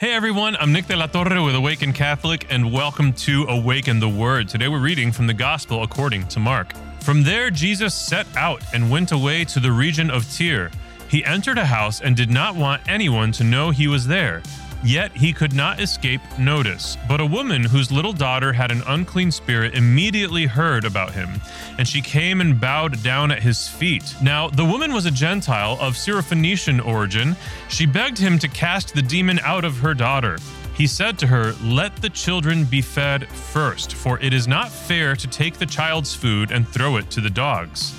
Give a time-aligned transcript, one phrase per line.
[0.00, 4.08] Hey everyone, I'm Nick de la Torre with Awaken Catholic, and welcome to Awaken the
[4.08, 4.48] Word.
[4.48, 6.72] Today we're reading from the Gospel according to Mark.
[7.02, 10.70] From there, Jesus set out and went away to the region of Tyre.
[11.10, 14.42] He entered a house and did not want anyone to know he was there.
[14.82, 16.96] Yet he could not escape notice.
[17.06, 21.40] But a woman whose little daughter had an unclean spirit immediately heard about him,
[21.78, 24.14] and she came and bowed down at his feet.
[24.22, 27.36] Now, the woman was a Gentile of Syrophoenician origin.
[27.68, 30.38] She begged him to cast the demon out of her daughter.
[30.74, 35.14] He said to her, Let the children be fed first, for it is not fair
[35.14, 37.94] to take the child's food and throw it to the dogs.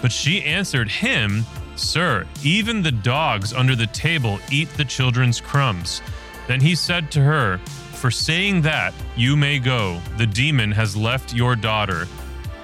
[0.00, 1.44] But she answered him,
[1.76, 6.02] Sir, even the dogs under the table eat the children's crumbs.
[6.48, 10.00] Then he said to her, For saying that, you may go.
[10.16, 12.08] The demon has left your daughter.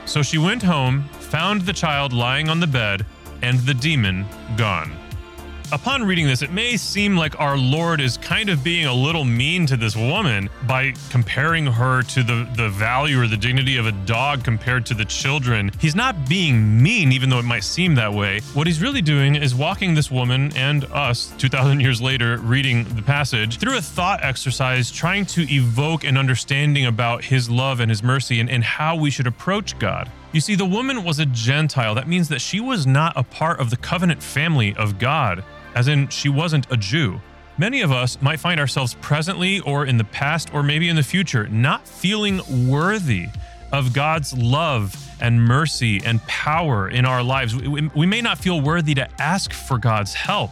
[0.07, 3.07] So she went home, found the child lying on the bed,
[3.43, 4.93] and the demon gone.
[5.73, 9.25] Upon reading this, it may seem like our Lord is kind of being a little
[9.25, 13.87] mean to this woman by comparing her to the, the value or the dignity of
[13.87, 15.71] a dog compared to the children.
[15.81, 18.41] He's not being mean, even though it might seem that way.
[18.53, 23.01] What he's really doing is walking this woman and us, 2,000 years later, reading the
[23.01, 28.03] passage, through a thought exercise, trying to evoke an understanding about his love and his
[28.03, 30.13] mercy and, and how we should approach God.
[30.33, 31.95] You see, the woman was a Gentile.
[31.95, 35.43] That means that she was not a part of the covenant family of God
[35.75, 37.21] as in she wasn't a Jew.
[37.59, 41.03] Many of us might find ourselves presently or in the past or maybe in the
[41.03, 43.29] future not feeling worthy
[43.73, 47.55] of God's love and mercy and power in our lives.
[47.57, 50.51] We, we, may not feel worthy to ask for God's help.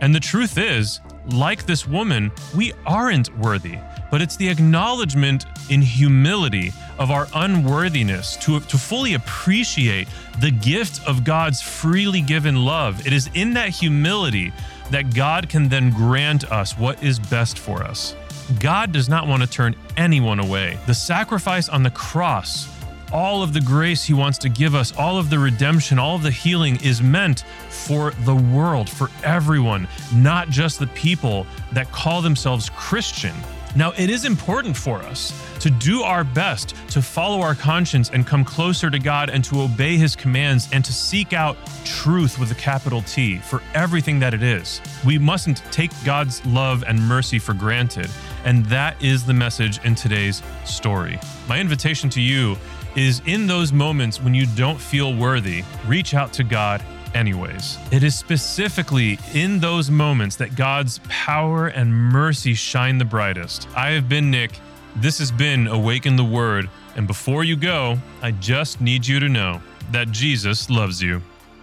[0.00, 3.78] And the truth is, like this woman, we aren't worthy,
[4.10, 10.08] but it's the acknowledgement in humility of our unworthiness to, to fully appreciate
[10.40, 13.06] the gift of God's freely given love.
[13.06, 14.52] It is in that humility
[14.90, 18.14] that God can then grant us what is best for us.
[18.60, 20.78] God does not want to turn anyone away.
[20.86, 22.75] The sacrifice on the cross
[23.12, 26.22] all of the grace he wants to give us, all of the redemption, all of
[26.22, 32.22] the healing is meant for the world, for everyone, not just the people that call
[32.22, 33.34] themselves Christian.
[33.76, 38.26] Now, it is important for us to do our best to follow our conscience and
[38.26, 42.50] come closer to God and to obey His commands and to seek out truth with
[42.52, 44.80] a capital T for everything that it is.
[45.04, 48.08] We mustn't take God's love and mercy for granted.
[48.46, 51.18] And that is the message in today's story.
[51.48, 52.56] My invitation to you
[52.94, 57.76] is in those moments when you don't feel worthy, reach out to God anyways.
[57.90, 63.68] It is specifically in those moments that God's power and mercy shine the brightest.
[63.76, 64.52] I have been Nick.
[64.94, 66.70] This has been Awaken the Word.
[66.94, 71.20] And before you go, I just need you to know that Jesus loves you.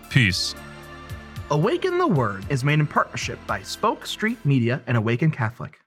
[0.10, 0.54] Peace.
[1.50, 5.80] Awaken the Word is made in partnership by Spoke Street Media and Awaken Catholic.